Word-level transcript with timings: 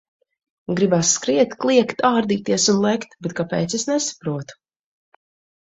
Gribās 0.79 1.11
skriet, 1.17 1.53
kliegt, 1.65 2.01
ārdīties 2.11 2.67
un 2.75 2.81
lekt, 2.87 3.13
bet 3.27 3.39
kāpēc, 3.41 3.79
es 3.81 3.89
nesaprotu. 3.93 4.59